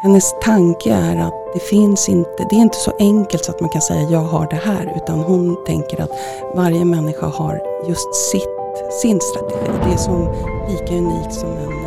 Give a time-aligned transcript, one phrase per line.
[0.00, 3.70] hennes tanke är att det finns inte, det är inte så enkelt så att man
[3.70, 6.10] kan säga jag har det här utan hon tänker att
[6.54, 8.48] varje människa har just sitt,
[9.02, 9.72] sin strategi.
[9.84, 10.28] Det är som
[10.68, 11.85] lika unikt som en